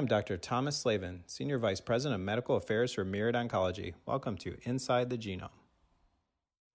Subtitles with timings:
[0.00, 0.38] am Dr.
[0.38, 3.92] Thomas Slavin, Senior Vice President of Medical Affairs for Myriad Oncology.
[4.06, 5.50] Welcome to Inside the Genome.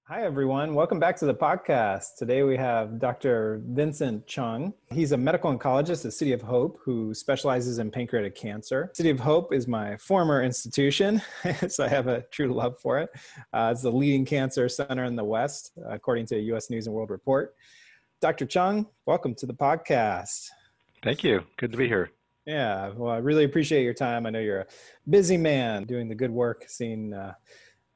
[0.04, 0.76] Hi, everyone.
[0.76, 2.18] Welcome back to the podcast.
[2.20, 3.64] Today we have Dr.
[3.66, 4.76] Vincent Chung.
[4.92, 8.92] He's a medical oncologist at City of Hope who specializes in pancreatic cancer.
[8.94, 11.20] City of Hope is my former institution,
[11.68, 13.10] so I have a true love for it.
[13.52, 16.70] Uh, it's the leading cancer center in the West, according to a U.S.
[16.70, 17.56] News and World Report.
[18.22, 18.46] Dr.
[18.46, 20.50] Chung, welcome to the podcast.
[21.02, 21.44] Thank you.
[21.58, 22.12] Good to be here.
[22.46, 24.26] Yeah, well, I really appreciate your time.
[24.26, 24.68] I know you're a
[25.10, 27.34] busy man doing the good work, seeing uh,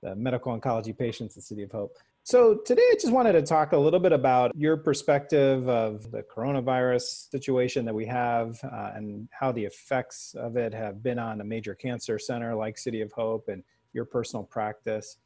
[0.02, 1.98] the medical oncology patients at City of Hope.
[2.24, 6.24] So, today I just wanted to talk a little bit about your perspective of the
[6.24, 11.42] coronavirus situation that we have uh, and how the effects of it have been on
[11.42, 15.18] a major cancer center like City of Hope and your personal practice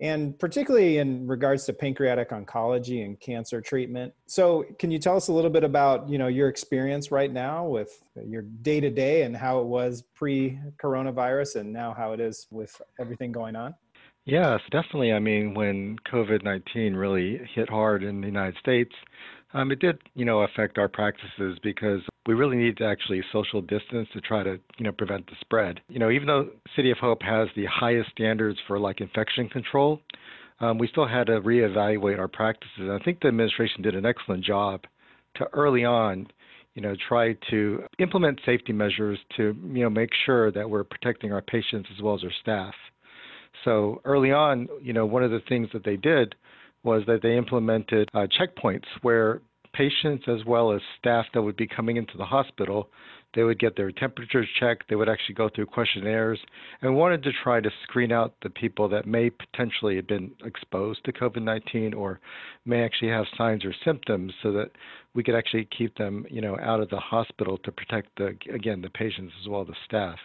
[0.00, 4.12] and particularly in regards to pancreatic oncology and cancer treatment.
[4.26, 7.66] So, can you tell us a little bit about you know your experience right now
[7.66, 12.46] with your day to day and how it was pre-coronavirus and now how it is
[12.50, 13.74] with everything going on?
[14.26, 15.12] Yes, definitely.
[15.12, 18.92] I mean, when COVID 19 really hit hard in the United States,
[19.54, 23.62] um, it did, you know, affect our practices because we really need to actually social
[23.62, 25.80] distance to try to, you know, prevent the spread.
[25.88, 30.00] You know, even though City of Hope has the highest standards for like infection control,
[30.60, 32.90] um, we still had to reevaluate our practices.
[32.90, 34.82] I think the administration did an excellent job
[35.36, 36.26] to early on,
[36.74, 41.32] you know, try to implement safety measures to, you know, make sure that we're protecting
[41.32, 42.74] our patients as well as our staff.
[43.64, 46.34] So early on, you know, one of the things that they did
[46.82, 49.40] was that they implemented uh, checkpoints where
[49.80, 52.90] patients as well as staff that would be coming into the hospital
[53.34, 56.38] they would get their temperatures checked they would actually go through questionnaires
[56.82, 61.02] and wanted to try to screen out the people that may potentially have been exposed
[61.02, 62.20] to covid-19 or
[62.66, 64.70] may actually have signs or symptoms so that
[65.14, 68.80] we could actually keep them, you know, out of the hospital to protect the again
[68.80, 70.18] the patients as well as the staff.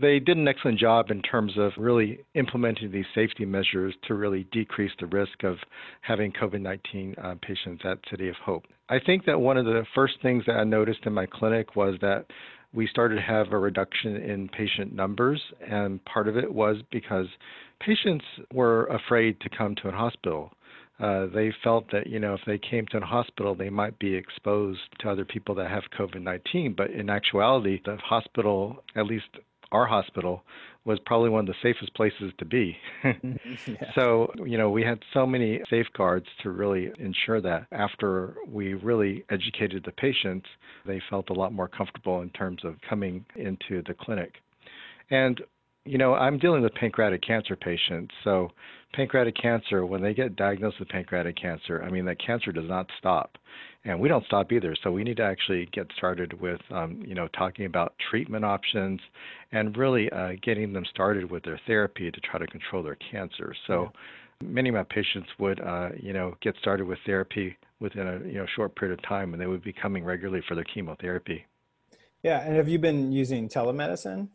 [0.00, 4.46] They did an excellent job in terms of really implementing these safety measures to really
[4.50, 5.58] decrease the risk of
[6.00, 8.64] having COVID-19 uh, patients at City of Hope.
[8.88, 11.96] I think that one of the first things that I noticed in my clinic was
[12.00, 12.26] that
[12.72, 17.26] we started to have a reduction in patient numbers, and part of it was because
[17.80, 20.52] patients were afraid to come to a hospital
[21.00, 24.14] uh, they felt that you know if they came to a hospital they might be
[24.14, 26.76] exposed to other people that have COVID-19.
[26.76, 29.26] But in actuality, the hospital, at least
[29.74, 30.42] our hospital,
[30.84, 32.76] was probably one of the safest places to be.
[33.66, 33.90] Yeah.
[33.94, 39.24] So you know we had so many safeguards to really ensure that after we really
[39.30, 40.46] educated the patients,
[40.86, 44.34] they felt a lot more comfortable in terms of coming into the clinic.
[45.10, 45.40] And
[45.84, 48.14] you know, I'm dealing with pancreatic cancer patients.
[48.24, 48.50] So,
[48.94, 52.88] pancreatic cancer, when they get diagnosed with pancreatic cancer, I mean, that cancer does not
[52.98, 53.36] stop.
[53.84, 54.74] And we don't stop either.
[54.82, 59.00] So, we need to actually get started with, um, you know, talking about treatment options
[59.52, 63.54] and really uh, getting them started with their therapy to try to control their cancer.
[63.66, 63.92] So,
[64.42, 68.34] many of my patients would, uh, you know, get started with therapy within a you
[68.34, 71.44] know short period of time, and they would be coming regularly for their chemotherapy.
[72.22, 74.28] Yeah, and have you been using telemedicine?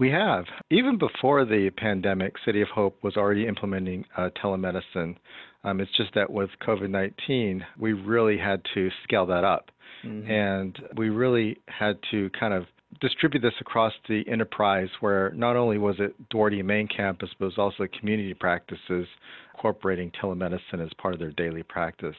[0.00, 0.46] We have.
[0.70, 5.16] Even before the pandemic, City of Hope was already implementing uh, telemedicine.
[5.62, 9.70] Um, it's just that with COVID 19, we really had to scale that up.
[10.02, 10.30] Mm-hmm.
[10.30, 12.64] And we really had to kind of
[13.02, 17.48] distribute this across the enterprise where not only was it Duarte main campus, but it
[17.48, 19.06] was also community practices
[19.54, 22.16] incorporating telemedicine as part of their daily practice.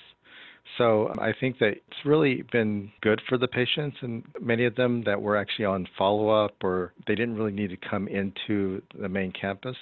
[0.78, 5.04] So I think that it's really been good for the patients, and many of them
[5.06, 9.10] that were actually on follow up or they didn't really need to come into the
[9.10, 9.76] main campus,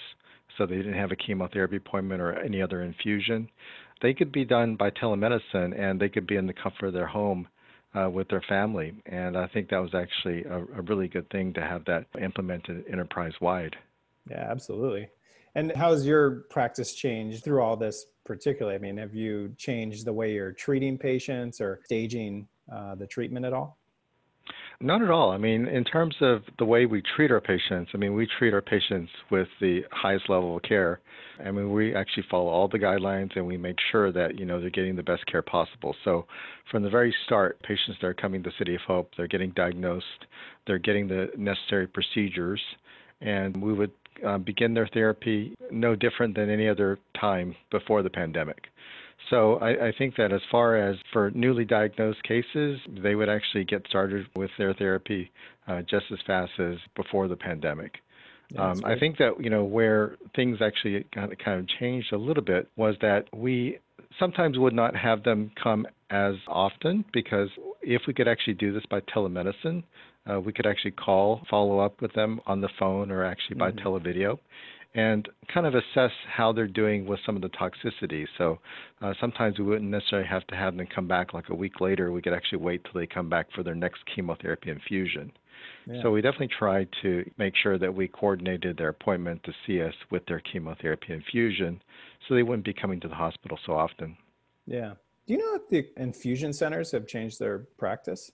[0.57, 3.49] so they didn't have a chemotherapy appointment or any other infusion.
[4.01, 7.07] They could be done by telemedicine and they could be in the comfort of their
[7.07, 7.47] home
[7.93, 8.93] uh, with their family.
[9.05, 12.85] And I think that was actually a, a really good thing to have that implemented
[12.91, 13.75] enterprise wide.
[14.29, 15.09] Yeah, absolutely.
[15.55, 18.75] And how's your practice changed through all this particularly?
[18.75, 23.43] I mean, have you changed the way you're treating patients or staging uh, the treatment
[23.43, 23.79] at all?
[24.79, 25.31] Not at all.
[25.31, 28.53] I mean, in terms of the way we treat our patients, I mean, we treat
[28.53, 31.01] our patients with the highest level of care.
[31.43, 34.61] I mean, we actually follow all the guidelines and we make sure that, you know,
[34.61, 35.95] they're getting the best care possible.
[36.05, 36.27] So
[36.69, 40.05] from the very start, patients that are coming to City of Hope, they're getting diagnosed,
[40.67, 42.61] they're getting the necessary procedures,
[43.21, 43.91] and we would
[44.25, 48.67] uh, begin their therapy no different than any other time before the pandemic.
[49.29, 53.65] So I, I, think that as far as for newly diagnosed cases, they would actually
[53.65, 55.29] get started with their therapy
[55.67, 57.97] uh, just as fast as before the pandemic.
[58.51, 62.11] Yeah, um, I think that you know where things actually kind of, kind of changed
[62.13, 63.77] a little bit was that we
[64.17, 67.49] sometimes would not have them come as often because
[67.81, 69.83] if we could actually do this by telemedicine,
[70.29, 73.71] uh, we could actually call, follow up with them on the phone or actually by
[73.71, 73.87] mm-hmm.
[73.87, 74.37] televideo
[74.95, 78.25] and kind of assess how they're doing with some of the toxicity.
[78.37, 78.57] So
[79.01, 82.11] uh, sometimes we wouldn't necessarily have to have them come back like a week later.
[82.11, 85.31] We could actually wait till they come back for their next chemotherapy infusion.
[85.85, 86.01] Yeah.
[86.01, 89.93] So we definitely tried to make sure that we coordinated their appointment to see us
[90.09, 91.81] with their chemotherapy infusion
[92.27, 94.17] so they wouldn't be coming to the hospital so often.
[94.65, 94.93] Yeah.
[95.27, 98.31] Do you know if the infusion centers have changed their practice?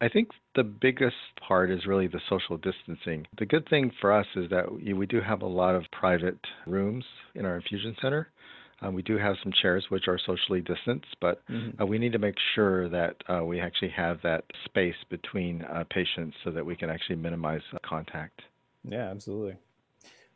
[0.00, 1.16] I think the biggest
[1.46, 3.26] part is really the social distancing.
[3.38, 7.04] The good thing for us is that we do have a lot of private rooms
[7.34, 8.28] in our infusion center.
[8.80, 11.82] Um, we do have some chairs which are socially distanced, but mm-hmm.
[11.82, 15.82] uh, we need to make sure that uh, we actually have that space between uh,
[15.90, 18.40] patients so that we can actually minimize contact.
[18.84, 19.56] Yeah, absolutely.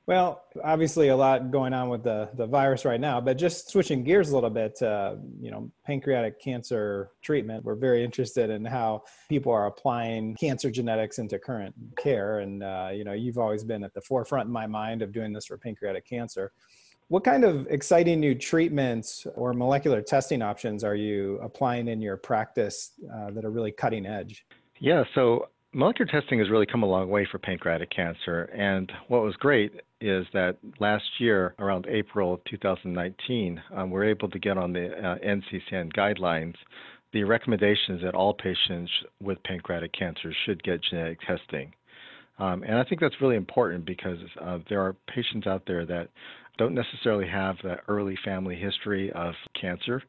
[0.06, 4.02] Well, obviously a lot going on with the, the virus right now, but just switching
[4.02, 9.04] gears a little bit, uh, you know, pancreatic cancer treatment, we're very interested in how
[9.28, 12.40] people are applying cancer genetics into current care.
[12.40, 15.32] And, uh, you know, you've always been at the forefront in my mind of doing
[15.32, 16.50] this for pancreatic cancer.
[17.06, 22.16] What kind of exciting new treatments or molecular testing options are you applying in your
[22.16, 24.44] practice uh, that are really cutting edge?
[24.80, 28.44] Yeah, so molecular testing has really come a long way for pancreatic cancer.
[28.54, 29.72] And what was great
[30.02, 34.88] is that last year, around April of 2019, um, we're able to get on the
[34.88, 36.54] uh, NCCN guidelines
[37.12, 38.90] the recommendations that all patients
[39.20, 41.72] with pancreatic cancer should get genetic testing.
[42.38, 46.08] Um, and I think that's really important because uh, there are patients out there that
[46.58, 50.02] don't necessarily have that early family history of cancer,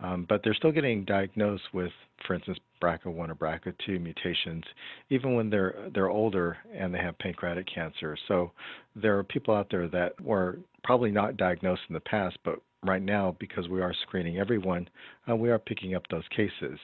[0.00, 1.92] um, but they're still getting diagnosed with,
[2.26, 4.64] for instance, BRCA1 or BRCA2 mutations,
[5.10, 8.16] even when they're they're older and they have pancreatic cancer.
[8.28, 8.52] So
[8.96, 13.02] there are people out there that were probably not diagnosed in the past, but right
[13.02, 14.88] now, because we are screening everyone,
[15.28, 16.78] uh, we are picking up those cases.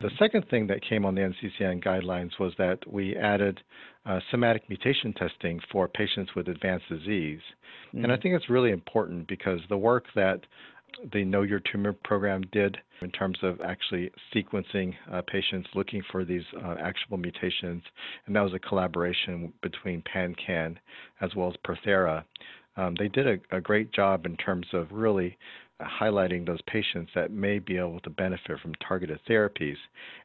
[0.00, 3.60] The second thing that came on the NCCN guidelines was that we added
[4.04, 7.40] uh, somatic mutation testing for patients with advanced disease.
[7.88, 7.98] Mm-hmm.
[7.98, 8.22] And I mm-hmm.
[8.22, 10.40] think it's really important because the work that
[11.12, 16.24] the Know Your Tumor program did in terms of actually sequencing uh, patients looking for
[16.24, 17.82] these uh, actionable mutations.
[18.26, 20.76] And that was a collaboration between PanCAN
[21.20, 22.24] as well as Perthera.
[22.76, 25.38] Um, they did a, a, great job in terms of really
[25.80, 29.76] highlighting those patients that may be able to benefit from targeted therapies.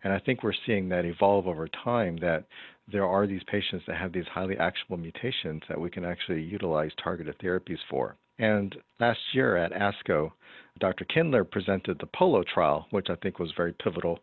[0.03, 2.45] And I think we're seeing that evolve over time that
[2.91, 6.91] there are these patients that have these highly actionable mutations that we can actually utilize
[7.03, 8.15] targeted therapies for.
[8.39, 10.31] And last year at ASCO,
[10.79, 11.05] Dr.
[11.05, 14.19] Kindler presented the POLO trial, which I think was very pivotal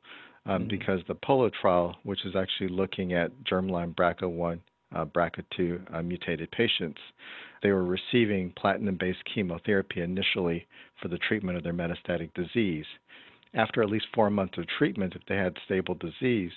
[0.46, 0.68] um, mm-hmm.
[0.68, 4.58] because the POLO trial, which is actually looking at germline BRCA1,
[4.94, 7.00] uh, BRCA2 uh, mutated patients,
[7.62, 10.66] they were receiving platinum based chemotherapy initially
[11.02, 12.86] for the treatment of their metastatic disease.
[13.54, 16.52] After at least four months of treatment, if they had stable disease,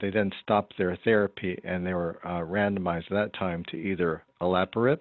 [0.00, 4.22] they then stopped their therapy and they were uh, randomized at that time to either
[4.40, 4.98] olaparib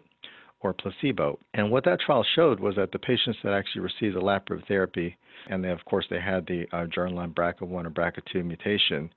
[0.63, 1.37] or placebo.
[1.53, 5.17] And what that trial showed was that the patients that actually received olaparib therapy,
[5.49, 9.09] and they, of course they had the uh, germline BRCA1 or BRCA2 mutation,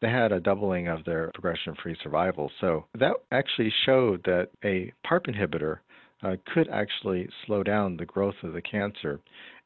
[0.00, 2.50] they had a doubling of their progression-free survival.
[2.60, 5.78] So that actually showed that a PARP inhibitor
[6.22, 9.20] uh, could actually slow down the growth of the cancer.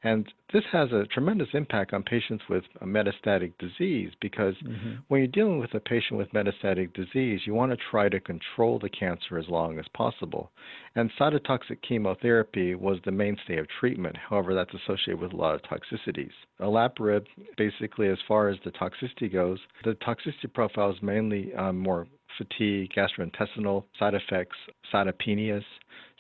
[0.05, 4.97] And this has a tremendous impact on patients with metastatic disease because mm-hmm.
[5.09, 8.79] when you're dealing with a patient with metastatic disease, you want to try to control
[8.79, 10.51] the cancer as long as possible.
[10.95, 14.17] And cytotoxic chemotherapy was the mainstay of treatment.
[14.29, 16.33] However, that's associated with a lot of toxicities.
[16.61, 17.25] Olaparib,
[17.57, 22.91] basically, as far as the toxicity goes, the toxicity profile is mainly um, more fatigue,
[22.95, 24.57] gastrointestinal side effects,
[24.93, 25.65] cytopenias.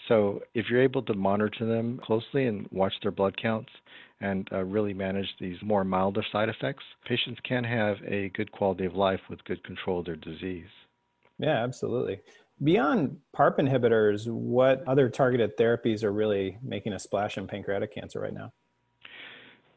[0.08, 3.70] So if you're able to monitor them closely and watch their blood counts
[4.20, 8.84] and uh, really manage these more milder side effects, patients can have a good quality
[8.84, 10.68] of life with good control of their disease.
[11.38, 12.20] Yeah, absolutely.
[12.62, 18.20] Beyond PARP inhibitors, what other targeted therapies are really making a splash in pancreatic cancer
[18.20, 18.52] right now?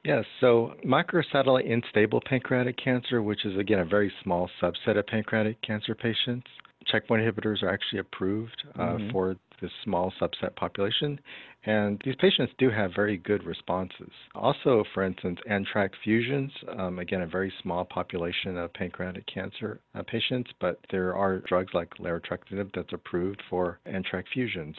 [0.04, 5.62] Yes, so microsatellite unstable pancreatic cancer, which is again a very small subset of pancreatic
[5.62, 6.48] cancer patients,
[6.86, 9.12] checkpoint inhibitors are actually approved uh, mm-hmm.
[9.12, 11.20] for this small subset population,
[11.66, 14.12] and these patients do have very good responses.
[14.36, 20.04] Also, for instance, NTRK fusions, um, again, a very small population of pancreatic cancer uh,
[20.04, 24.76] patients, but there are drugs like larotrectinib that's approved for NTRK fusions.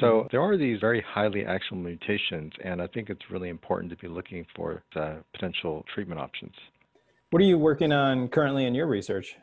[0.00, 0.28] So mm-hmm.
[0.30, 4.08] there are these very highly actionable mutations, and I think it's really important to be
[4.08, 4.82] looking for
[5.32, 6.54] potential treatment options.
[7.30, 9.36] What are you working on currently in your research?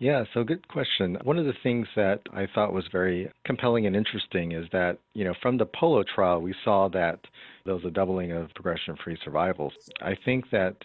[0.00, 1.18] Yeah, so good question.
[1.24, 5.24] One of the things that I thought was very compelling and interesting is that, you
[5.24, 7.18] know, from the POLO trial, we saw that
[7.64, 9.72] there was a doubling of progression free survivals.
[10.00, 10.76] I think that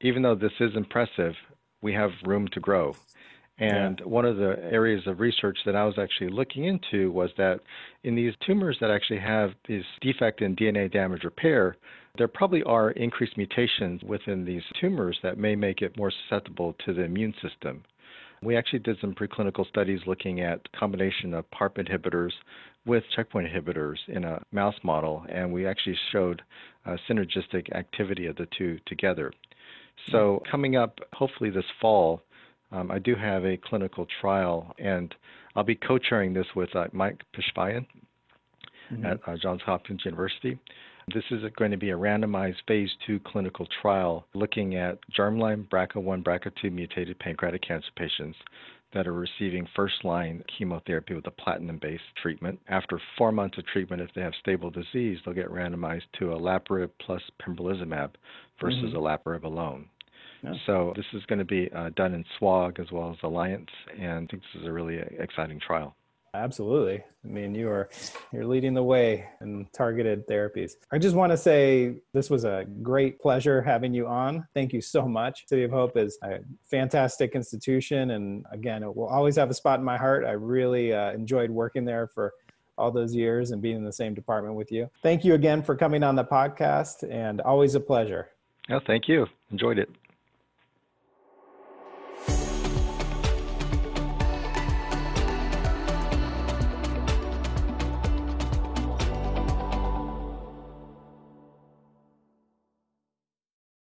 [0.00, 1.34] even though this is impressive,
[1.82, 2.94] we have room to grow.
[3.58, 4.06] And yeah.
[4.06, 7.60] one of the areas of research that I was actually looking into was that
[8.04, 11.76] in these tumors that actually have this defect in DNA damage repair,
[12.18, 16.92] there probably are increased mutations within these tumors that may make it more susceptible to
[16.92, 17.82] the immune system.
[18.42, 22.32] We actually did some preclinical studies looking at combination of PARP inhibitors
[22.84, 26.42] with checkpoint inhibitors in a mouse model, and we actually showed
[26.84, 29.32] uh, synergistic activity of the two together.
[30.10, 32.22] So, coming up, hopefully this fall,
[32.70, 35.14] um, I do have a clinical trial, and
[35.54, 37.86] I'll be co-chairing this with uh, Mike Pishvaian
[38.92, 39.06] mm-hmm.
[39.06, 40.58] at uh, Johns Hopkins University.
[41.14, 46.24] This is going to be a randomized phase two clinical trial looking at germline BRCA1,
[46.24, 48.36] BRCA2 mutated pancreatic cancer patients
[48.92, 52.58] that are receiving first line chemotherapy with a platinum based treatment.
[52.68, 56.90] After four months of treatment, if they have stable disease, they'll get randomized to olaparib
[57.00, 58.10] plus pembrolizumab
[58.60, 58.96] versus mm-hmm.
[58.96, 59.86] olaparib alone.
[60.42, 60.54] Yeah.
[60.66, 64.10] So this is going to be uh, done in SWOG as well as Alliance, and
[64.10, 65.94] I think this is a really exciting trial.
[66.36, 67.02] Absolutely.
[67.24, 67.88] I mean, you are
[68.32, 70.72] you're leading the way in targeted therapies.
[70.92, 74.46] I just want to say this was a great pleasure having you on.
[74.54, 75.46] Thank you so much.
[75.48, 76.40] City of Hope is a
[76.70, 80.24] fantastic institution, and again, it will always have a spot in my heart.
[80.24, 82.32] I really uh, enjoyed working there for
[82.78, 84.90] all those years and being in the same department with you.
[85.02, 88.28] Thank you again for coming on the podcast, and always a pleasure.
[88.70, 89.26] Oh, thank you.
[89.50, 89.88] Enjoyed it.